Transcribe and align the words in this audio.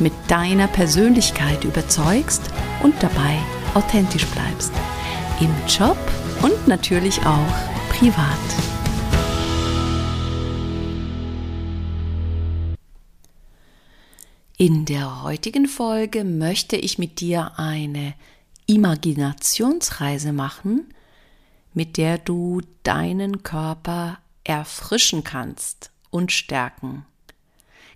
mit 0.00 0.12
deiner 0.28 0.68
Persönlichkeit 0.68 1.64
überzeugst 1.64 2.42
und 2.82 2.94
dabei 3.02 3.38
authentisch 3.74 4.26
bleibst. 4.26 4.72
Im 5.40 5.54
Job 5.68 5.98
und 6.42 6.66
natürlich 6.66 7.20
auch 7.20 7.54
privat. 7.90 8.38
In 14.56 14.84
der 14.86 15.22
heutigen 15.22 15.68
Folge 15.68 16.24
möchte 16.24 16.76
ich 16.76 16.98
mit 16.98 17.20
dir 17.20 17.52
eine 17.58 18.14
Imaginationsreise 18.66 20.32
machen, 20.32 20.92
mit 21.74 21.96
der 21.96 22.18
du 22.18 22.60
deinen 22.82 23.44
Körper 23.44 24.18
erfrischen 24.42 25.22
kannst 25.22 25.92
und 26.10 26.32
stärken. 26.32 27.06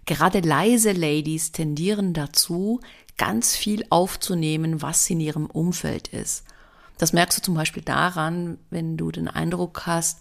Gerade 0.07 0.41
leise 0.41 0.93
Ladies 0.93 1.53
tendieren 1.53 2.13
dazu, 2.13 2.81
ganz 3.17 3.55
viel 3.55 3.85
aufzunehmen, 3.91 4.83
was 4.83 5.09
in 5.09 5.21
ihrem 5.21 5.47
Umfeld 5.47 6.09
ist. 6.09 6.45
Das 6.99 7.13
merkst 7.13 7.39
du 7.39 7.43
zum 7.43 7.55
Beispiel 7.55 7.83
daran, 7.83 8.59
wenn 8.71 8.97
du 8.97 9.11
den 9.11 9.29
Eindruck 9.29 9.87
hast, 9.87 10.21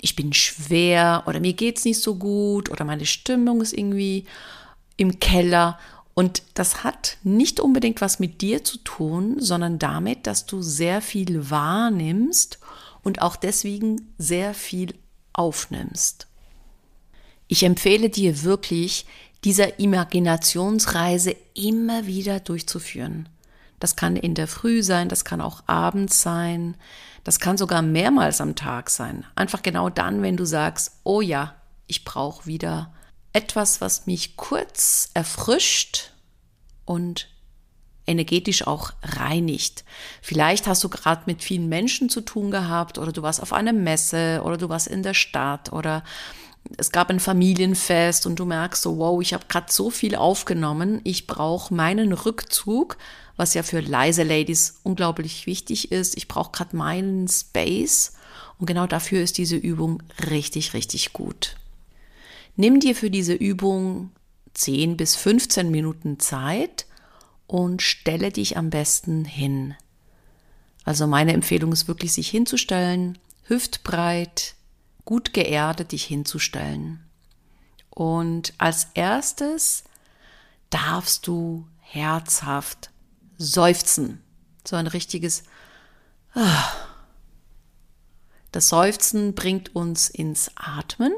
ich 0.00 0.14
bin 0.14 0.32
schwer 0.32 1.24
oder 1.26 1.40
mir 1.40 1.54
geht's 1.54 1.84
nicht 1.84 2.00
so 2.00 2.16
gut 2.16 2.70
oder 2.70 2.84
meine 2.84 3.06
Stimmung 3.06 3.60
ist 3.60 3.72
irgendwie 3.72 4.26
im 4.96 5.18
Keller. 5.18 5.78
Und 6.14 6.42
das 6.54 6.84
hat 6.84 7.18
nicht 7.22 7.60
unbedingt 7.60 8.00
was 8.00 8.18
mit 8.18 8.40
dir 8.40 8.64
zu 8.64 8.78
tun, 8.78 9.36
sondern 9.38 9.78
damit, 9.78 10.26
dass 10.26 10.46
du 10.46 10.62
sehr 10.62 11.00
viel 11.00 11.50
wahrnimmst 11.50 12.60
und 13.02 13.22
auch 13.22 13.36
deswegen 13.36 14.12
sehr 14.18 14.54
viel 14.54 14.94
aufnimmst. 15.32 16.27
Ich 17.48 17.62
empfehle 17.62 18.10
dir 18.10 18.42
wirklich, 18.42 19.06
dieser 19.44 19.78
Imaginationsreise 19.78 21.34
immer 21.54 22.06
wieder 22.06 22.40
durchzuführen. 22.40 23.28
Das 23.80 23.96
kann 23.96 24.16
in 24.16 24.34
der 24.34 24.48
Früh 24.48 24.82
sein, 24.82 25.08
das 25.08 25.24
kann 25.24 25.40
auch 25.40 25.62
abends 25.66 26.22
sein, 26.22 26.76
das 27.24 27.38
kann 27.40 27.56
sogar 27.56 27.82
mehrmals 27.82 28.40
am 28.40 28.56
Tag 28.56 28.90
sein. 28.90 29.24
Einfach 29.34 29.62
genau 29.62 29.88
dann, 29.90 30.22
wenn 30.22 30.36
du 30.36 30.44
sagst, 30.44 30.92
oh 31.04 31.20
ja, 31.20 31.54
ich 31.86 32.04
brauche 32.04 32.46
wieder 32.46 32.92
etwas, 33.32 33.80
was 33.80 34.06
mich 34.06 34.36
kurz 34.36 35.10
erfrischt 35.14 36.12
und 36.84 37.28
energetisch 38.06 38.66
auch 38.66 38.92
reinigt. 39.02 39.84
Vielleicht 40.22 40.66
hast 40.66 40.82
du 40.82 40.88
gerade 40.88 41.22
mit 41.26 41.42
vielen 41.42 41.68
Menschen 41.68 42.08
zu 42.08 42.22
tun 42.22 42.50
gehabt 42.50 42.98
oder 42.98 43.12
du 43.12 43.22
warst 43.22 43.42
auf 43.42 43.52
einer 43.52 43.74
Messe 43.74 44.40
oder 44.44 44.56
du 44.56 44.68
warst 44.68 44.88
in 44.88 45.02
der 45.02 45.14
Stadt 45.14 45.72
oder 45.72 46.02
es 46.76 46.92
gab 46.92 47.10
ein 47.10 47.20
Familienfest 47.20 48.26
und 48.26 48.38
du 48.38 48.44
merkst 48.44 48.82
so, 48.82 48.98
wow, 48.98 49.20
ich 49.20 49.34
habe 49.34 49.46
gerade 49.48 49.72
so 49.72 49.90
viel 49.90 50.14
aufgenommen, 50.14 51.00
ich 51.04 51.26
brauche 51.26 51.72
meinen 51.74 52.12
Rückzug, 52.12 52.98
was 53.36 53.54
ja 53.54 53.62
für 53.62 53.80
leise 53.80 54.22
Ladies 54.22 54.80
unglaublich 54.82 55.46
wichtig 55.46 55.92
ist. 55.92 56.16
Ich 56.16 56.28
brauche 56.28 56.52
gerade 56.52 56.76
meinen 56.76 57.28
Space 57.28 58.12
und 58.58 58.66
genau 58.66 58.86
dafür 58.86 59.22
ist 59.22 59.38
diese 59.38 59.56
Übung 59.56 60.02
richtig, 60.30 60.74
richtig 60.74 61.12
gut. 61.12 61.56
Nimm 62.56 62.80
dir 62.80 62.94
für 62.94 63.10
diese 63.10 63.34
Übung 63.34 64.10
10 64.54 64.96
bis 64.96 65.14
15 65.14 65.70
Minuten 65.70 66.18
Zeit 66.18 66.86
und 67.46 67.80
stelle 67.82 68.30
dich 68.32 68.56
am 68.56 68.70
besten 68.70 69.24
hin. 69.24 69.74
Also 70.84 71.06
meine 71.06 71.32
Empfehlung 71.32 71.72
ist 71.72 71.86
wirklich, 71.86 72.12
sich 72.12 72.28
hinzustellen, 72.28 73.18
hüftbreit, 73.44 74.54
gut 75.08 75.32
geerdet 75.32 75.92
dich 75.92 76.04
hinzustellen. 76.04 77.02
Und 77.88 78.52
als 78.58 78.88
erstes 78.92 79.84
darfst 80.68 81.26
du 81.26 81.66
herzhaft 81.78 82.90
seufzen. 83.38 84.22
So 84.66 84.76
ein 84.76 84.86
richtiges 84.86 85.44
ah. 86.34 86.62
Das 88.52 88.68
Seufzen 88.68 89.34
bringt 89.34 89.74
uns 89.74 90.10
ins 90.10 90.50
Atmen 90.56 91.14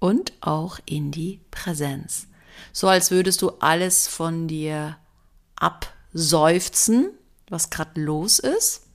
und 0.00 0.32
auch 0.40 0.80
in 0.84 1.12
die 1.12 1.40
Präsenz. 1.52 2.26
So 2.72 2.88
als 2.88 3.12
würdest 3.12 3.42
du 3.42 3.50
alles 3.60 4.08
von 4.08 4.48
dir 4.48 4.98
abseufzen, 5.54 7.10
was 7.48 7.70
gerade 7.70 8.00
los 8.00 8.40
ist. 8.40 8.88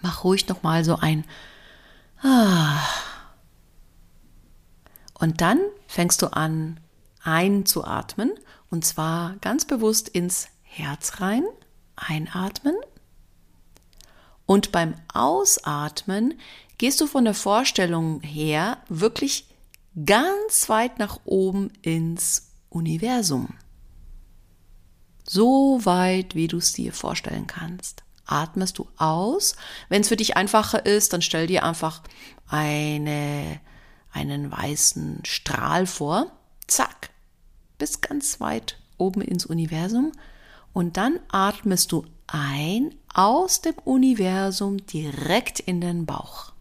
Mach 0.00 0.22
ruhig 0.22 0.46
noch 0.46 0.62
mal 0.62 0.84
so 0.84 0.94
ein 0.94 1.24
ah 2.22 2.78
und 5.22 5.40
dann 5.40 5.60
fängst 5.86 6.20
du 6.20 6.32
an 6.32 6.80
einzuatmen 7.22 8.32
und 8.70 8.84
zwar 8.84 9.36
ganz 9.36 9.64
bewusst 9.64 10.08
ins 10.08 10.48
Herz 10.62 11.20
rein, 11.20 11.44
einatmen. 11.94 12.74
Und 14.46 14.72
beim 14.72 14.96
Ausatmen 15.14 16.34
gehst 16.76 17.00
du 17.00 17.06
von 17.06 17.24
der 17.24 17.34
Vorstellung 17.34 18.20
her 18.22 18.78
wirklich 18.88 19.46
ganz 20.04 20.68
weit 20.68 20.98
nach 20.98 21.20
oben 21.24 21.70
ins 21.82 22.50
Universum. 22.68 23.54
So 25.22 25.84
weit, 25.84 26.34
wie 26.34 26.48
du 26.48 26.56
es 26.56 26.72
dir 26.72 26.92
vorstellen 26.92 27.46
kannst. 27.46 28.02
Atmest 28.26 28.76
du 28.76 28.88
aus. 28.96 29.54
Wenn 29.88 30.00
es 30.00 30.08
für 30.08 30.16
dich 30.16 30.36
einfacher 30.36 30.84
ist, 30.84 31.12
dann 31.12 31.22
stell 31.22 31.46
dir 31.46 31.62
einfach 31.62 32.02
eine 32.48 33.60
einen 34.12 34.50
weißen 34.50 35.24
Strahl 35.24 35.86
vor, 35.86 36.30
zack, 36.66 37.10
bis 37.78 38.00
ganz 38.00 38.40
weit 38.40 38.78
oben 38.98 39.22
ins 39.22 39.46
Universum 39.46 40.12
und 40.72 40.96
dann 40.96 41.18
atmest 41.28 41.92
du 41.92 42.04
ein 42.26 42.94
aus 43.12 43.60
dem 43.60 43.74
Universum 43.84 44.86
direkt 44.86 45.60
in 45.60 45.80
den 45.80 46.06
Bauch. 46.06 46.52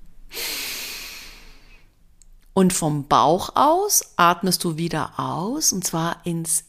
Und 2.53 2.73
vom 2.73 3.07
Bauch 3.07 3.55
aus 3.55 4.13
atmest 4.17 4.63
du 4.63 4.77
wieder 4.77 5.17
aus, 5.17 5.71
und 5.71 5.85
zwar 5.85 6.25
ins 6.25 6.65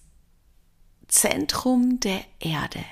Zentrum 1.09 1.99
der 2.01 2.21
Erde. 2.39 2.85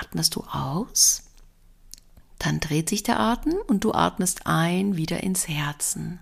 Atmest 0.00 0.34
du 0.34 0.42
aus, 0.44 1.22
dann 2.38 2.58
dreht 2.58 2.88
sich 2.88 3.02
der 3.02 3.20
Atem 3.20 3.54
und 3.68 3.84
du 3.84 3.92
atmest 3.92 4.46
ein 4.46 4.96
wieder 4.96 5.22
ins 5.22 5.46
Herzen. 5.46 6.20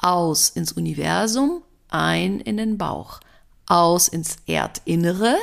Aus 0.00 0.50
ins 0.50 0.72
Universum, 0.72 1.62
ein 1.88 2.40
in 2.40 2.56
den 2.56 2.78
Bauch. 2.78 3.20
Aus 3.66 4.08
ins 4.08 4.36
Erdinnere, 4.46 5.36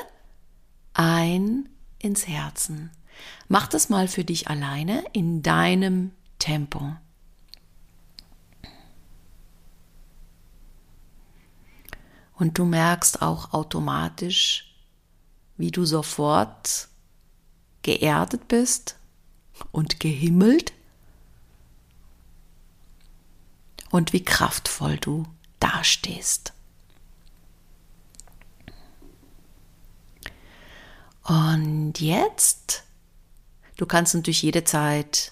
ein 0.93 1.69
ins 1.99 2.27
Herzen. 2.27 2.91
Mach 3.47 3.67
das 3.67 3.89
mal 3.89 4.07
für 4.07 4.23
dich 4.23 4.47
alleine 4.47 5.03
in 5.13 5.43
deinem 5.43 6.11
Tempo. 6.39 6.95
Und 12.37 12.57
du 12.57 12.65
merkst 12.65 13.21
auch 13.21 13.53
automatisch, 13.53 14.75
wie 15.57 15.71
du 15.71 15.85
sofort 15.85 16.89
geerdet 17.81 18.47
bist 18.47 18.97
und 19.71 19.99
gehimmelt 19.99 20.73
und 23.91 24.13
wie 24.13 24.23
kraftvoll 24.23 24.97
du 24.97 25.25
dastehst. 25.59 26.53
Und 31.23 31.99
jetzt, 31.99 32.83
du 33.77 33.85
kannst 33.85 34.13
natürlich 34.13 34.43
jede 34.43 34.63
Zeit 34.63 35.31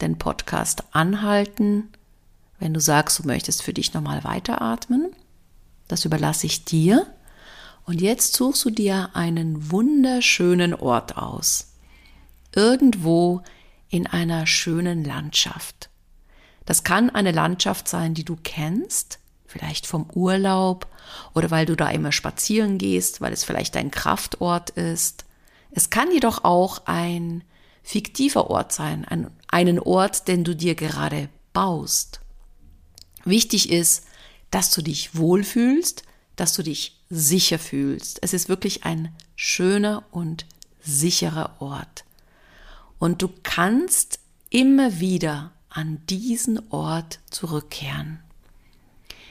den 0.00 0.18
Podcast 0.18 0.84
anhalten, 0.92 1.88
wenn 2.58 2.74
du 2.74 2.80
sagst, 2.80 3.18
du 3.18 3.26
möchtest 3.26 3.62
für 3.62 3.72
dich 3.72 3.94
nochmal 3.94 4.22
weiteratmen. 4.22 5.14
Das 5.88 6.04
überlasse 6.04 6.46
ich 6.46 6.64
dir. 6.64 7.06
Und 7.84 8.00
jetzt 8.00 8.34
suchst 8.34 8.64
du 8.66 8.70
dir 8.70 9.10
einen 9.14 9.70
wunderschönen 9.70 10.74
Ort 10.74 11.16
aus. 11.16 11.72
Irgendwo 12.54 13.42
in 13.88 14.06
einer 14.06 14.46
schönen 14.46 15.04
Landschaft. 15.04 15.89
Das 16.70 16.84
kann 16.84 17.10
eine 17.10 17.32
Landschaft 17.32 17.88
sein, 17.88 18.14
die 18.14 18.22
du 18.22 18.36
kennst, 18.44 19.18
vielleicht 19.44 19.88
vom 19.88 20.08
Urlaub 20.14 20.86
oder 21.34 21.50
weil 21.50 21.66
du 21.66 21.74
da 21.74 21.90
immer 21.90 22.12
spazieren 22.12 22.78
gehst, 22.78 23.20
weil 23.20 23.32
es 23.32 23.42
vielleicht 23.42 23.74
dein 23.74 23.90
Kraftort 23.90 24.70
ist 24.70 25.24
es 25.72 25.90
kann 25.90 26.12
jedoch 26.12 26.44
auch 26.44 26.82
ein 26.86 27.42
fiktiver 27.82 28.50
Ort 28.50 28.70
sein, 28.70 29.04
ein, 29.04 29.32
einen 29.48 29.80
Ort, 29.80 30.28
den 30.28 30.44
du 30.44 30.54
dir 30.54 30.76
gerade 30.76 31.28
baust. 31.52 32.20
Wichtig 33.24 33.72
ist, 33.72 34.04
dass 34.52 34.70
du 34.70 34.80
dich 34.80 35.16
wohlfühlst, 35.16 36.04
dass 36.36 36.54
du 36.54 36.62
dich 36.62 37.00
sicher 37.08 37.58
fühlst. 37.58 38.20
Es 38.22 38.32
ist 38.32 38.48
wirklich 38.48 38.84
ein 38.84 39.12
schöner 39.34 40.04
und 40.12 40.46
sicherer 40.80 41.56
Ort. 41.60 42.04
Und 43.00 43.22
du 43.22 43.28
kannst 43.42 44.20
immer 44.50 45.00
wieder 45.00 45.50
an 45.70 46.04
diesen 46.06 46.60
Ort 46.70 47.20
zurückkehren. 47.30 48.20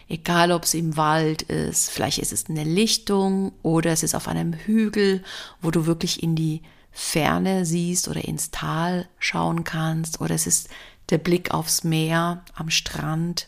Egal, 0.07 0.51
ob 0.51 0.63
es 0.63 0.73
im 0.73 0.97
Wald 0.97 1.43
ist, 1.43 1.91
vielleicht 1.91 2.17
ist 2.17 2.33
es 2.33 2.49
eine 2.49 2.63
Lichtung 2.63 3.51
oder 3.61 3.91
es 3.91 4.01
ist 4.01 4.15
auf 4.15 4.27
einem 4.27 4.53
Hügel, 4.53 5.23
wo 5.61 5.69
du 5.69 5.85
wirklich 5.85 6.23
in 6.23 6.35
die 6.35 6.63
Ferne 6.91 7.65
siehst 7.65 8.07
oder 8.07 8.25
ins 8.25 8.49
Tal 8.49 9.07
schauen 9.19 9.63
kannst 9.63 10.19
oder 10.19 10.33
es 10.33 10.47
ist 10.47 10.69
der 11.09 11.19
Blick 11.19 11.51
aufs 11.51 11.83
Meer 11.83 12.43
am 12.55 12.71
Strand. 12.71 13.47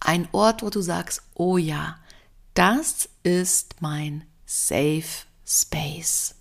Ein 0.00 0.28
Ort, 0.32 0.62
wo 0.62 0.68
du 0.68 0.82
sagst, 0.82 1.22
oh 1.34 1.56
ja, 1.56 1.96
das 2.54 3.08
ist 3.22 3.76
mein 3.80 4.24
Safe 4.44 5.24
Space. 5.46 6.34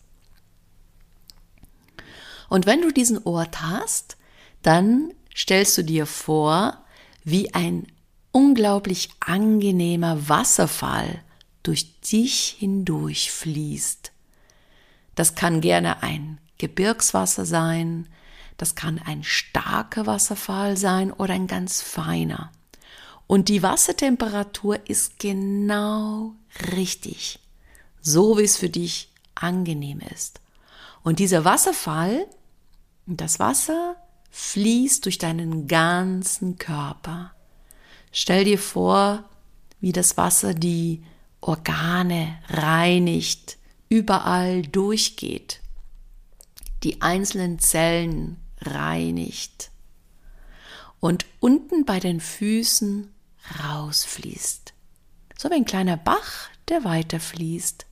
Und 2.50 2.66
wenn 2.66 2.82
du 2.82 2.92
diesen 2.92 3.24
Ort 3.24 3.62
hast, 3.62 4.18
dann 4.62 5.14
stellst 5.36 5.78
du 5.78 5.84
dir 5.84 6.06
vor, 6.06 6.78
wie 7.24 7.54
ein 7.54 7.88
unglaublich 8.32 9.10
angenehmer 9.20 10.30
Wasserfall 10.30 11.22
durch 11.64 12.00
dich 12.02 12.56
hindurch 12.60 13.32
fließt. 13.32 14.12
Das 15.16 15.36
kann 15.36 15.62
gerne 15.62 16.02
ein 16.02 16.40
Gebirgswasser 16.58 17.46
sein, 17.46 18.08
das 18.58 18.76
kann 18.76 19.00
ein 19.00 19.24
starker 19.24 20.06
Wasserfall 20.06 20.78
sein 20.78 21.12
oder 21.12 21.34
ein 21.34 21.48
ganz 21.48 21.82
feiner. 21.82 22.52
Und 23.28 23.50
die 23.50 23.64
Wassertemperatur 23.64 24.80
ist 24.88 25.20
genau 25.20 26.34
richtig, 26.76 27.40
so 28.02 28.38
wie 28.38 28.44
es 28.44 28.58
für 28.58 28.70
dich 28.70 29.10
angenehm 29.36 30.02
ist. 30.14 30.42
Und 31.04 31.20
dieser 31.20 31.46
Wasserfall, 31.46 32.28
das 33.08 33.40
Wasser 33.40 33.96
fließt 34.32 35.06
durch 35.06 35.18
deinen 35.18 35.68
ganzen 35.68 36.58
Körper. 36.58 37.34
Stell 38.12 38.46
dir 38.46 38.58
vor, 38.58 39.30
wie 39.80 39.92
das 39.92 40.18
Wasser 40.18 40.54
die 40.54 41.04
Organe 41.42 42.40
reinigt, 42.50 43.58
überall 43.90 44.62
durchgeht, 44.62 45.62
die 46.84 47.02
einzelnen 47.02 47.60
Zellen 47.60 48.38
reinigt 48.62 49.72
und 51.00 51.26
unten 51.40 51.84
bei 51.84 52.00
den 52.00 52.20
Füßen 52.20 53.12
rausfließt. 53.64 54.74
So 55.38 55.50
wie 55.50 55.56
ein 55.56 55.66
kleiner 55.66 55.98
Bach, 55.98 56.50
der 56.70 56.84
weiterfließt. 56.84 57.86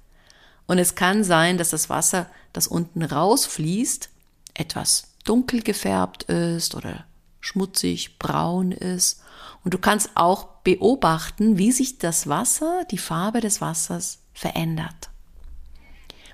Und 0.68 0.78
es 0.78 0.94
kann 0.94 1.24
sein, 1.24 1.58
dass 1.58 1.72
das 1.72 1.90
Wasser, 1.90 2.30
das 2.54 2.68
unten 2.68 3.02
rausfließt, 3.02 4.10
etwas 4.54 5.09
dunkel 5.30 5.62
gefärbt 5.62 6.24
ist 6.24 6.74
oder 6.76 7.06
schmutzig, 7.40 8.18
braun 8.18 8.72
ist 8.72 9.22
und 9.64 9.74
du 9.74 9.78
kannst 9.78 10.12
auch 10.16 10.46
beobachten, 10.64 11.58
wie 11.58 11.72
sich 11.72 12.00
das 12.00 12.28
Wasser, 12.28 12.84
die 12.92 12.98
Farbe 12.98 13.40
des 13.40 13.62
Wassers 13.62 14.20
verändert. 14.34 15.10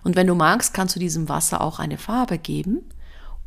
Und 0.04 0.16
wenn 0.16 0.28
du 0.28 0.36
magst, 0.36 0.74
kannst 0.74 0.96
du 0.96 1.00
diesem 1.00 1.28
Wasser 1.28 1.62
auch 1.62 1.80
eine 1.80 1.98
Farbe 1.98 2.38
geben 2.38 2.90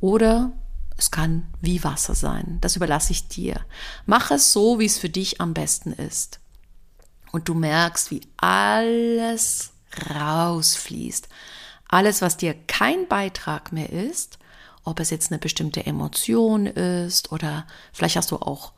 oder 0.00 0.52
es 0.98 1.10
kann 1.10 1.46
wie 1.60 1.82
Wasser 1.84 2.14
sein. 2.14 2.58
Das 2.60 2.76
überlasse 2.76 3.12
ich 3.12 3.28
dir. 3.28 3.64
Mach 4.04 4.30
es 4.32 4.52
so, 4.52 4.78
wie 4.80 4.86
es 4.86 4.98
für 4.98 5.08
dich 5.08 5.40
am 5.40 5.54
besten 5.54 5.92
ist. 5.92 6.40
Und 7.30 7.48
du 7.48 7.54
merkst, 7.54 8.10
wie 8.10 8.20
alles 8.36 9.70
rausfließt. 10.10 11.28
Alles, 11.88 12.20
was 12.20 12.36
dir 12.36 12.54
kein 12.66 13.06
Beitrag 13.06 13.72
mehr 13.72 13.90
ist, 13.90 14.37
ob 14.88 15.00
es 15.00 15.10
jetzt 15.10 15.30
eine 15.30 15.38
bestimmte 15.38 15.84
Emotion 15.84 16.66
ist 16.66 17.30
oder 17.30 17.66
vielleicht 17.92 18.16
hast 18.16 18.30
du 18.30 18.36
auch 18.36 18.72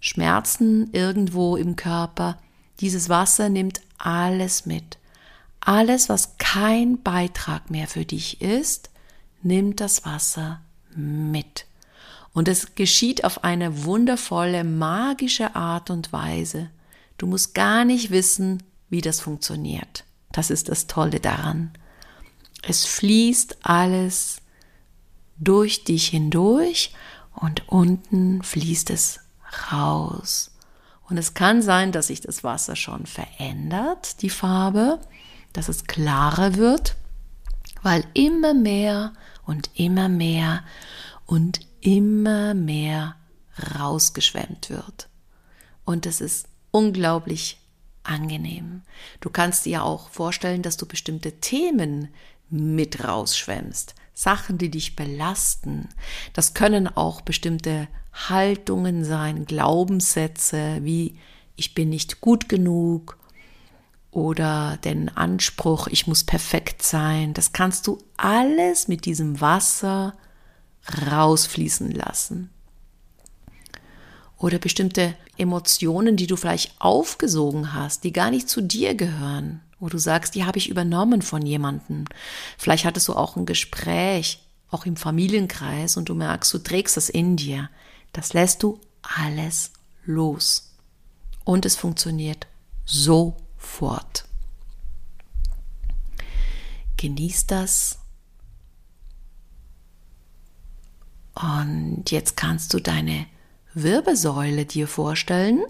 Schmerzen 0.00 0.92
irgendwo 0.92 1.56
im 1.56 1.76
Körper. 1.76 2.38
Dieses 2.80 3.08
Wasser 3.08 3.48
nimmt 3.48 3.80
alles 3.98 4.66
mit. 4.66 4.98
Alles, 5.60 6.08
was 6.08 6.36
kein 6.38 7.00
Beitrag 7.02 7.70
mehr 7.70 7.86
für 7.86 8.04
dich 8.04 8.40
ist, 8.40 8.90
nimmt 9.42 9.80
das 9.80 10.04
Wasser 10.04 10.60
mit. 10.96 11.66
Und 12.32 12.48
es 12.48 12.74
geschieht 12.74 13.24
auf 13.24 13.44
eine 13.44 13.84
wundervolle, 13.84 14.64
magische 14.64 15.54
Art 15.54 15.90
und 15.90 16.12
Weise. 16.12 16.70
Du 17.18 17.28
musst 17.28 17.54
gar 17.54 17.84
nicht 17.84 18.10
wissen, 18.10 18.64
wie 18.90 19.00
das 19.02 19.20
funktioniert. 19.20 20.04
Das 20.32 20.50
ist 20.50 20.68
das 20.68 20.88
Tolle 20.88 21.20
daran. 21.20 21.70
Es 22.62 22.84
fließt 22.84 23.64
alles 23.64 24.41
durch 25.38 25.84
dich 25.84 26.08
hindurch 26.08 26.94
und 27.34 27.68
unten 27.68 28.42
fließt 28.42 28.90
es 28.90 29.20
raus. 29.72 30.50
Und 31.08 31.18
es 31.18 31.34
kann 31.34 31.62
sein, 31.62 31.92
dass 31.92 32.06
sich 32.06 32.20
das 32.20 32.44
Wasser 32.44 32.76
schon 32.76 33.06
verändert, 33.06 34.22
die 34.22 34.30
Farbe, 34.30 34.98
dass 35.52 35.68
es 35.68 35.84
klarer 35.84 36.56
wird, 36.56 36.96
weil 37.82 38.04
immer 38.14 38.54
mehr 38.54 39.12
und 39.44 39.70
immer 39.74 40.08
mehr 40.08 40.62
und 41.26 41.60
immer 41.80 42.54
mehr 42.54 43.16
rausgeschwemmt 43.78 44.70
wird. 44.70 45.08
Und 45.84 46.06
es 46.06 46.20
ist 46.20 46.48
unglaublich 46.70 47.58
angenehm. 48.04 48.82
Du 49.20 49.30
kannst 49.30 49.66
dir 49.66 49.84
auch 49.84 50.08
vorstellen, 50.08 50.62
dass 50.62 50.76
du 50.76 50.86
bestimmte 50.86 51.40
Themen 51.40 52.08
mit 52.48 53.04
rausschwemmst. 53.04 53.94
Sachen, 54.22 54.56
die 54.56 54.70
dich 54.70 54.94
belasten. 54.96 55.88
Das 56.32 56.54
können 56.54 56.86
auch 56.88 57.20
bestimmte 57.22 57.88
Haltungen 58.12 59.04
sein, 59.04 59.46
Glaubenssätze 59.46 60.78
wie 60.82 61.18
ich 61.56 61.74
bin 61.74 61.90
nicht 61.90 62.20
gut 62.20 62.48
genug 62.48 63.18
oder 64.10 64.78
den 64.84 65.08
Anspruch, 65.08 65.86
ich 65.88 66.06
muss 66.06 66.22
perfekt 66.24 66.82
sein. 66.82 67.34
Das 67.34 67.52
kannst 67.52 67.86
du 67.86 67.98
alles 68.16 68.88
mit 68.88 69.06
diesem 69.06 69.40
Wasser 69.40 70.14
rausfließen 71.10 71.90
lassen. 71.90 72.50
oder 74.38 74.58
bestimmte 74.58 75.14
Emotionen, 75.38 76.16
die 76.16 76.26
du 76.26 76.36
vielleicht 76.36 76.80
aufgesogen 76.80 77.72
hast, 77.74 78.02
die 78.02 78.12
gar 78.12 78.30
nicht 78.30 78.48
zu 78.48 78.60
dir 78.60 78.94
gehören, 78.96 79.60
wo 79.82 79.88
du 79.88 79.98
sagst, 79.98 80.36
die 80.36 80.44
habe 80.44 80.58
ich 80.58 80.68
übernommen 80.68 81.22
von 81.22 81.44
jemandem. 81.44 82.04
Vielleicht 82.56 82.84
hattest 82.84 83.08
du 83.08 83.14
auch 83.14 83.34
ein 83.34 83.46
Gespräch, 83.46 84.46
auch 84.70 84.86
im 84.86 84.94
Familienkreis, 84.94 85.96
und 85.96 86.08
du 86.08 86.14
merkst, 86.14 86.54
du 86.54 86.58
trägst 86.58 86.96
das 86.96 87.08
in 87.08 87.36
dir. 87.36 87.68
Das 88.12 88.32
lässt 88.32 88.62
du 88.62 88.80
alles 89.02 89.72
los. 90.04 90.72
Und 91.42 91.66
es 91.66 91.74
funktioniert 91.74 92.46
sofort. 92.84 94.24
Genieß 96.96 97.48
das. 97.48 97.98
Und 101.34 102.04
jetzt 102.12 102.36
kannst 102.36 102.72
du 102.72 102.78
deine 102.78 103.26
Wirbelsäule 103.74 104.64
dir 104.64 104.86
vorstellen. 104.86 105.64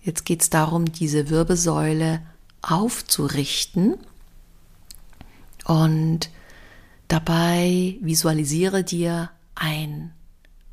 Jetzt 0.00 0.24
geht 0.24 0.42
es 0.42 0.50
darum, 0.50 0.92
diese 0.92 1.28
Wirbelsäule 1.28 2.22
aufzurichten. 2.62 3.96
Und 5.64 6.30
dabei 7.08 7.96
visualisiere 8.00 8.84
dir 8.84 9.30
ein 9.54 10.12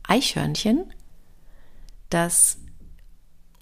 Eichhörnchen, 0.03 0.93
das 2.09 2.57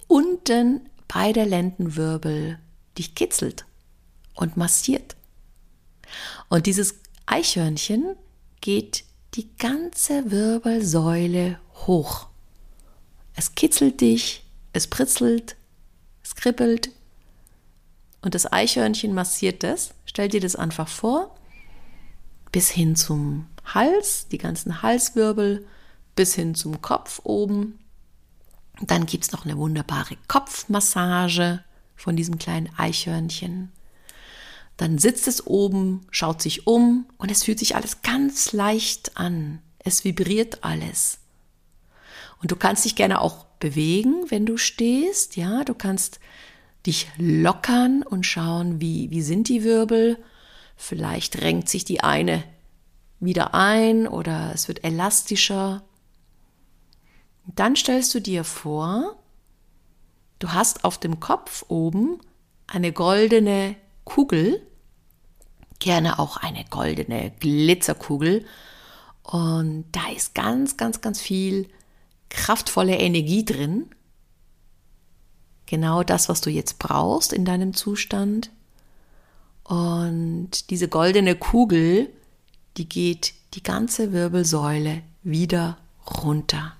unten 0.07 0.89
bei 1.07 1.33
der 1.33 1.45
Lendenwirbel 1.45 2.59
dich 2.97 3.15
kitzelt 3.15 3.65
und 4.35 4.57
massiert. 4.57 5.15
Und 6.49 6.67
dieses 6.67 6.95
Eichhörnchen 7.25 8.15
geht 8.61 9.03
die 9.33 9.49
ganze 9.57 10.31
Wirbelsäule 10.31 11.59
hoch. 11.87 12.27
Es 13.35 13.55
kitzelt 13.55 13.99
dich, 14.01 14.45
es 14.73 14.87
pritzelt, 14.87 15.57
es 16.23 16.35
kribbelt 16.35 16.89
und 18.25 18.33
das 18.33 18.51
Eichhörnchen 18.51 19.13
massiert 19.13 19.61
das. 19.61 19.93
Stell 20.05 20.29
dir 20.29 20.41
das 20.41 20.55
einfach 20.55 20.87
vor, 20.87 21.35
bis 22.51 22.71
hin 22.71 22.95
zum 22.95 23.45
Hals, 23.63 24.27
die 24.29 24.39
ganzen 24.39 24.81
Halswirbel, 24.81 25.67
bis 26.15 26.33
hin 26.33 26.55
zum 26.55 26.81
Kopf 26.81 27.21
oben. 27.23 27.79
dann 28.81 29.05
gibt 29.05 29.25
es 29.25 29.31
noch 29.31 29.45
eine 29.45 29.57
wunderbare 29.57 30.17
Kopfmassage 30.27 31.63
von 31.95 32.17
diesem 32.17 32.39
kleinen 32.39 32.69
Eichhörnchen. 32.75 33.71
Dann 34.75 34.97
sitzt 34.97 35.27
es 35.27 35.45
oben, 35.45 36.07
schaut 36.09 36.41
sich 36.41 36.65
um 36.67 37.05
und 37.17 37.29
es 37.29 37.43
fühlt 37.43 37.59
sich 37.59 37.75
alles 37.75 38.01
ganz 38.01 38.51
leicht 38.51 39.17
an. 39.17 39.61
Es 39.77 40.03
vibriert 40.03 40.63
alles. 40.63 41.19
Und 42.41 42.51
du 42.51 42.55
kannst 42.55 42.85
dich 42.85 42.95
gerne 42.95 43.21
auch 43.21 43.45
bewegen, 43.59 44.25
wenn 44.29 44.47
du 44.47 44.57
stehst. 44.57 45.37
Ja, 45.37 45.63
du 45.63 45.75
kannst 45.75 46.19
dich 46.85 47.07
lockern 47.17 48.03
und 48.03 48.25
schauen, 48.25 48.79
wie, 48.79 49.09
wie 49.11 49.21
sind 49.21 49.49
die 49.49 49.63
Wirbel. 49.63 50.17
Vielleicht 50.75 51.41
renkt 51.41 51.69
sich 51.69 51.85
die 51.85 52.01
eine 52.01 52.43
wieder 53.19 53.53
ein 53.53 54.07
oder 54.07 54.51
es 54.53 54.67
wird 54.67 54.83
elastischer. 54.83 55.83
Dann 57.47 57.75
stellst 57.75 58.13
du 58.13 58.19
dir 58.19 58.43
vor, 58.43 59.15
du 60.39 60.51
hast 60.51 60.83
auf 60.83 60.97
dem 60.97 61.19
Kopf 61.19 61.65
oben 61.67 62.19
eine 62.67 62.91
goldene 62.91 63.75
Kugel, 64.03 64.61
gerne 65.79 66.19
auch 66.19 66.37
eine 66.37 66.65
goldene 66.65 67.31
Glitzerkugel. 67.39 68.45
Und 69.23 69.85
da 69.91 70.09
ist 70.15 70.35
ganz, 70.35 70.77
ganz, 70.77 71.01
ganz 71.01 71.21
viel 71.21 71.69
kraftvolle 72.29 72.97
Energie 72.97 73.45
drin. 73.45 73.89
Genau 75.65 76.03
das, 76.03 76.29
was 76.29 76.41
du 76.41 76.49
jetzt 76.49 76.79
brauchst 76.79 77.33
in 77.33 77.45
deinem 77.45 77.73
Zustand. 77.73 78.51
Und 79.63 80.69
diese 80.69 80.87
goldene 80.87 81.35
Kugel, 81.35 82.09
die 82.77 82.87
geht 82.87 83.33
die 83.53 83.63
ganze 83.63 84.11
Wirbelsäule 84.11 85.01
wieder 85.23 85.77
runter. 86.23 86.73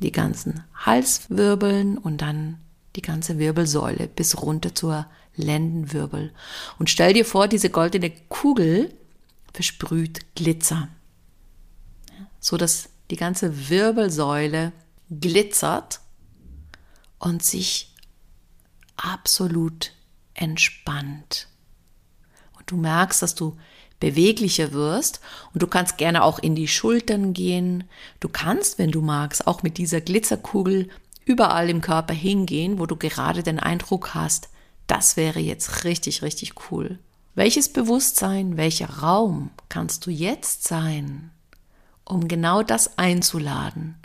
Die 0.00 0.12
ganzen 0.12 0.64
Halswirbeln 0.74 1.96
und 1.98 2.20
dann 2.20 2.58
die 2.96 3.02
ganze 3.02 3.38
Wirbelsäule 3.38 4.08
bis 4.08 4.42
runter 4.42 4.74
zur 4.74 5.06
Lendenwirbel. 5.36 6.32
Und 6.78 6.90
stell 6.90 7.12
dir 7.12 7.24
vor, 7.24 7.48
diese 7.48 7.70
goldene 7.70 8.10
Kugel 8.28 8.92
versprüht 9.52 10.34
Glitzer, 10.34 10.88
so 12.38 12.56
dass 12.56 12.88
die 13.10 13.16
ganze 13.16 13.68
Wirbelsäule 13.68 14.72
glitzert 15.10 16.00
und 17.20 17.44
sich 17.44 17.94
absolut 18.96 19.92
entspannt. 20.34 21.46
Und 22.58 22.70
du 22.70 22.76
merkst, 22.76 23.22
dass 23.22 23.36
du 23.36 23.56
beweglicher 24.00 24.72
wirst 24.72 25.20
und 25.52 25.62
du 25.62 25.66
kannst 25.66 25.98
gerne 25.98 26.24
auch 26.24 26.38
in 26.38 26.56
die 26.56 26.68
Schultern 26.68 27.32
gehen. 27.34 27.84
Du 28.18 28.28
kannst, 28.28 28.78
wenn 28.78 28.90
du 28.90 29.02
magst, 29.02 29.46
auch 29.46 29.62
mit 29.62 29.78
dieser 29.78 30.00
Glitzerkugel 30.00 30.88
überall 31.24 31.68
im 31.70 31.82
Körper 31.82 32.14
hingehen, 32.14 32.78
wo 32.78 32.86
du 32.86 32.96
gerade 32.96 33.42
den 33.42 33.60
Eindruck 33.60 34.14
hast, 34.14 34.48
das 34.86 35.16
wäre 35.16 35.38
jetzt 35.38 35.84
richtig, 35.84 36.22
richtig 36.22 36.54
cool. 36.70 36.98
Welches 37.34 37.72
Bewusstsein, 37.72 38.56
welcher 38.56 38.88
Raum 38.88 39.50
kannst 39.68 40.06
du 40.06 40.10
jetzt 40.10 40.64
sein, 40.66 41.30
um 42.04 42.26
genau 42.26 42.62
das 42.62 42.98
einzuladen, 42.98 43.96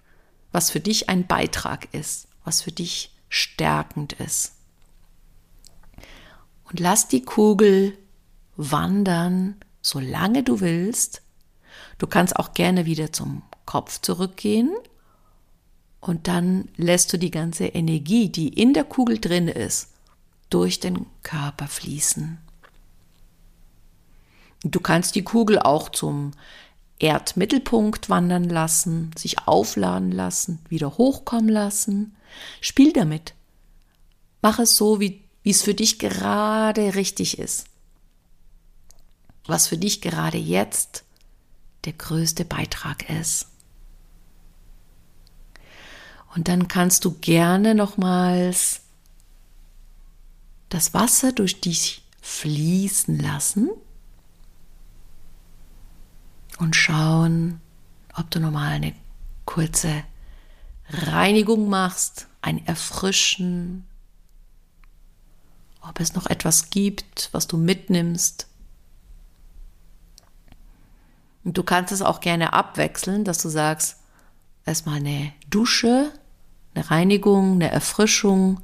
was 0.52 0.70
für 0.70 0.80
dich 0.80 1.10
ein 1.10 1.26
Beitrag 1.26 1.92
ist, 1.94 2.28
was 2.46 2.62
für 2.62 2.72
dich 2.72 3.12
stärkend 3.28 4.14
ist. 4.14 4.54
Und 6.70 6.80
lass 6.80 7.08
die 7.08 7.24
Kugel 7.24 7.98
wandern, 8.56 9.56
solange 9.82 10.44
du 10.44 10.62
willst. 10.62 11.22
Du 11.98 12.08
kannst 12.08 12.38
auch 12.38 12.54
gerne 12.54 12.86
wieder 12.86 13.12
zum 13.12 13.44
Kopf 13.66 14.00
zurückgehen 14.00 14.74
und 16.00 16.28
dann 16.28 16.70
lässt 16.78 17.12
du 17.12 17.18
die 17.18 17.32
ganze 17.32 17.66
Energie, 17.66 18.30
die 18.30 18.50
in 18.50 18.74
der 18.74 18.84
Kugel 18.84 19.20
drin 19.20 19.48
ist, 19.48 19.90
durch 20.50 20.80
den 20.80 21.08
Körper 21.24 21.68
fließen. 21.68 22.38
Du 24.64 24.80
kannst 24.80 25.16
die 25.16 25.24
Kugel 25.24 25.60
auch 25.60 25.90
zum 25.90 26.32
Erdmittelpunkt 27.00 28.10
wandern 28.10 28.50
lassen, 28.50 29.12
sich 29.18 29.48
aufladen 29.48 30.12
lassen, 30.12 30.60
wieder 30.70 30.98
hochkommen 30.98 31.50
lassen. 31.50 32.16
Spiel 32.62 32.94
damit. 32.94 33.34
Mach 34.42 34.60
es 34.60 34.78
so, 34.78 35.00
wie, 35.00 35.24
es 35.44 35.62
für 35.62 35.74
dich 35.74 36.00
gerade 36.00 36.96
richtig 36.96 37.40
ist. 37.40 37.66
Was 39.46 39.68
für 39.68 39.78
dich 39.78 40.02
gerade 40.02 40.38
jetzt 40.38 41.04
der 41.84 41.94
größte 41.94 42.46
Beitrag 42.46 43.10
ist. 43.10 43.48
Und 46.36 46.48
dann 46.48 46.68
kannst 46.68 47.06
du 47.06 47.12
gerne 47.20 47.76
nochmals 47.76 48.82
das 50.70 50.94
Wasser 50.94 51.32
durch 51.32 51.62
dich 51.62 52.04
fließen 52.22 53.20
lassen 53.20 53.70
und 56.58 56.76
schauen, 56.76 57.60
ob 58.16 58.30
du 58.32 58.40
nochmal 58.40 58.74
eine 58.74 58.94
kurze 59.46 60.04
Reinigung 60.90 61.70
machst, 61.70 62.28
ein 62.42 62.66
Erfrischen, 62.66 63.86
ob 65.82 66.00
es 66.00 66.14
noch 66.14 66.28
etwas 66.28 66.70
gibt, 66.70 67.30
was 67.32 67.48
du 67.48 67.58
mitnimmst. 67.58 68.48
Und 71.44 71.58
du 71.58 71.64
kannst 71.64 71.92
es 71.92 72.02
auch 72.02 72.22
gerne 72.22 72.54
abwechseln, 72.54 73.24
dass 73.24 73.38
du 73.40 73.50
sagst, 73.50 73.98
erstmal 74.66 74.96
eine 74.96 75.32
Dusche, 75.50 76.12
eine 76.74 76.90
Reinigung, 76.90 77.54
eine 77.54 77.72
Erfrischung 77.72 78.62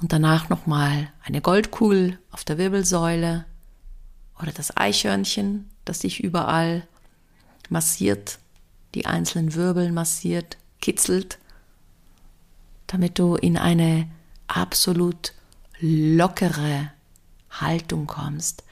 und 0.00 0.12
danach 0.12 0.48
nochmal 0.48 1.12
eine 1.22 1.40
Goldkugel 1.40 2.18
auf 2.30 2.44
der 2.44 2.56
Wirbelsäule 2.56 3.44
oder 4.40 4.52
das 4.52 4.76
Eichhörnchen, 4.76 5.70
das 5.84 6.00
dich 6.00 6.22
überall 6.22 6.86
massiert, 7.70 8.38
die 8.94 9.06
einzelnen 9.06 9.54
Wirbel 9.54 9.92
massiert, 9.92 10.56
kitzelt, 10.80 11.38
damit 12.86 13.18
du 13.18 13.36
in 13.36 13.56
eine 13.56 14.08
absolut 14.46 15.34
lockere 15.80 16.90
Haltung 17.50 18.06
kommst, 18.06 18.64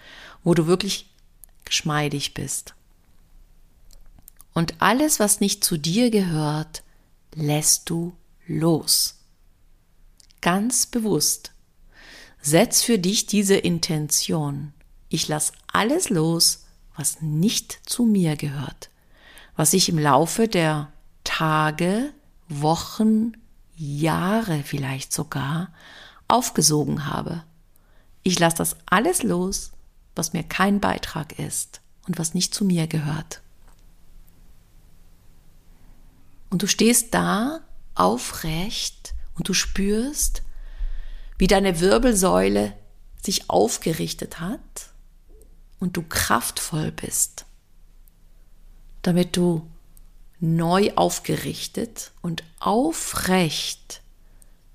wo 0.43 0.55
du 0.55 0.67
wirklich 0.67 1.11
geschmeidig 1.65 2.35
bist. 2.35 2.75
Und 4.55 4.81
alles, 4.81 5.21
was 5.21 5.41
nicht 5.41 5.65
zu 5.65 5.77
dir 5.77 6.11
gehört, 6.11 6.83
lässt 7.35 7.91
du 7.91 8.17
los. 8.47 9.19
Ganz 10.41 10.87
bewusst. 10.87 11.53
Setz 12.41 12.83
für 12.83 12.99
dich 12.99 13.27
diese 13.27 13.57
Intention. 13.57 14.73
Ich 15.09 15.29
lasse 15.29 15.53
alles 15.73 16.09
los, 16.09 16.66
was 16.97 17.21
nicht 17.21 17.81
zu 17.89 18.05
mir 18.05 18.37
gehört, 18.37 18.91
was 19.55 19.73
ich 19.73 19.89
im 19.89 19.99
Laufe 19.99 20.49
der 20.49 20.93
Tage, 21.25 22.13
Wochen, 22.49 23.33
Jahre 23.77 24.63
vielleicht 24.63 25.13
sogar 25.13 25.73
aufgesogen 26.29 27.07
habe. 27.07 27.45
Ich 28.23 28.39
lasse 28.39 28.57
das 28.57 28.77
alles 28.87 29.23
los, 29.23 29.73
was 30.15 30.33
mir 30.33 30.43
kein 30.43 30.81
Beitrag 30.81 31.39
ist 31.39 31.81
und 32.07 32.19
was 32.19 32.35
nicht 32.35 32.55
zu 32.55 32.65
mir 32.65 32.87
gehört. 32.87 33.43
Und 36.49 36.63
du 36.63 36.67
stehst 36.67 37.13
da 37.13 37.61
aufrecht 37.95 39.15
und 39.35 39.49
du 39.49 39.53
spürst, 39.53 40.43
wie 41.39 41.47
deine 41.47 41.81
Wirbelsäule 41.81 42.73
sich 43.23 43.51
aufgerichtet 43.51 44.41
hat 44.41 44.93
und 45.79 45.97
du 45.97 46.03
kraftvoll 46.03 46.93
bist, 46.93 47.47
damit 49.03 49.37
du 49.37 49.67
neu 50.41 50.93
aufgerichtet 50.95 52.13
und 52.23 52.45
aufrecht 52.61 54.03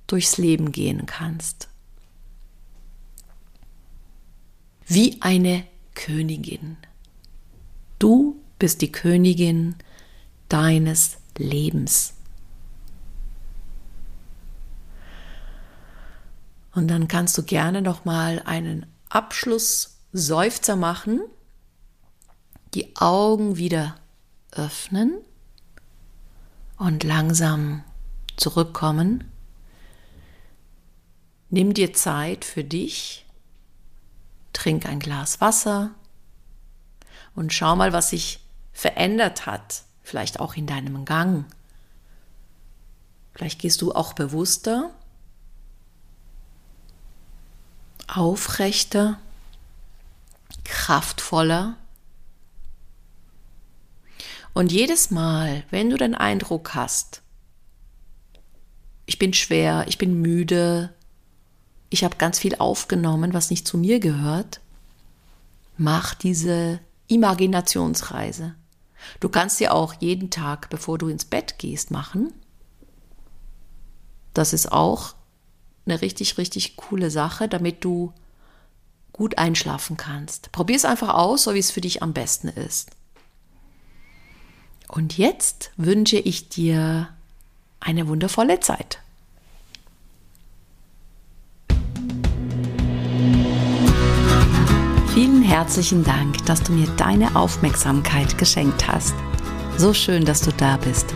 durchs 0.07 0.37
Leben 0.37 0.71
gehen 0.71 1.05
kannst. 1.05 1.69
Wie 4.85 5.21
eine 5.21 5.65
Königin. 5.93 6.77
Du 7.99 8.41
bist 8.59 8.81
die 8.81 8.91
Königin 8.91 9.75
deines 10.49 11.17
Lebens. 11.37 12.13
Und 16.73 16.87
dann 16.87 17.07
kannst 17.07 17.37
du 17.37 17.43
gerne 17.43 17.81
noch 17.81 18.05
mal 18.05 18.41
einen 18.45 18.85
Abschlussseufzer 20.11 20.75
machen, 20.75 21.21
die 22.73 22.95
Augen 22.97 23.57
wieder 23.57 23.95
öffnen 24.51 25.17
und 26.77 27.03
langsam 27.03 27.83
zurückkommen. 28.35 29.31
Nimm 31.49 31.73
dir 31.73 31.93
Zeit 31.93 32.43
für 32.45 32.63
dich, 32.63 33.25
trink 34.53 34.85
ein 34.85 34.99
Glas 34.99 35.39
Wasser 35.39 35.91
und 37.35 37.53
schau 37.53 37.75
mal, 37.75 37.93
was 37.93 38.09
sich 38.09 38.39
verändert 38.73 39.45
hat, 39.45 39.83
vielleicht 40.01 40.39
auch 40.39 40.55
in 40.55 40.67
deinem 40.67 41.05
Gang. 41.05 41.45
Vielleicht 43.33 43.59
gehst 43.59 43.81
du 43.81 43.93
auch 43.93 44.13
bewusster 44.13 44.91
aufrechter, 48.07 49.19
kraftvoller. 50.63 51.77
Und 54.53 54.71
jedes 54.71 55.11
Mal, 55.11 55.63
wenn 55.69 55.89
du 55.89 55.97
den 55.97 56.15
Eindruck 56.15 56.75
hast, 56.75 57.21
ich 59.05 59.17
bin 59.17 59.33
schwer, 59.33 59.85
ich 59.87 59.97
bin 59.97 60.21
müde, 60.21 60.93
ich 61.89 62.03
habe 62.03 62.17
ganz 62.17 62.39
viel 62.39 62.55
aufgenommen, 62.55 63.33
was 63.33 63.49
nicht 63.49 63.67
zu 63.67 63.77
mir 63.77 63.99
gehört, 63.99 64.61
mach 65.77 66.13
diese 66.13 66.79
Imaginationsreise. 67.07 68.55
Du 69.19 69.29
kannst 69.29 69.57
sie 69.57 69.67
auch 69.67 69.95
jeden 69.99 70.29
Tag, 70.29 70.69
bevor 70.69 70.97
du 70.97 71.07
ins 71.07 71.25
Bett 71.25 71.57
gehst, 71.59 71.91
machen. 71.91 72.33
Das 74.33 74.53
ist 74.53 74.71
auch 74.71 75.15
eine 75.85 76.01
richtig, 76.01 76.37
richtig 76.37 76.77
coole 76.77 77.09
Sache, 77.09 77.47
damit 77.47 77.83
du 77.83 78.13
gut 79.13 79.37
einschlafen 79.37 79.97
kannst. 79.97 80.51
Probier 80.51 80.75
es 80.75 80.85
einfach 80.85 81.09
aus, 81.09 81.43
so 81.43 81.53
wie 81.53 81.59
es 81.59 81.71
für 81.71 81.81
dich 81.81 82.01
am 82.01 82.13
besten 82.13 82.47
ist. 82.47 82.91
Und 84.87 85.17
jetzt 85.17 85.71
wünsche 85.77 86.17
ich 86.17 86.49
dir 86.49 87.09
eine 87.79 88.07
wundervolle 88.07 88.59
Zeit. 88.59 88.99
Vielen 95.13 95.43
herzlichen 95.43 96.03
Dank, 96.03 96.45
dass 96.45 96.63
du 96.63 96.71
mir 96.71 96.87
deine 96.97 97.35
Aufmerksamkeit 97.35 98.37
geschenkt 98.37 98.87
hast. 98.87 99.13
So 99.77 99.93
schön, 99.93 100.25
dass 100.25 100.41
du 100.41 100.51
da 100.51 100.77
bist. 100.77 101.13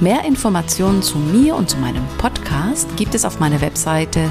Mehr 0.00 0.24
Informationen 0.24 1.02
zu 1.02 1.18
mir 1.18 1.56
und 1.56 1.70
zu 1.70 1.76
meinem 1.76 2.06
Podcast 2.18 2.96
gibt 2.96 3.14
es 3.14 3.24
auf 3.24 3.40
meiner 3.40 3.60
Webseite 3.60 4.30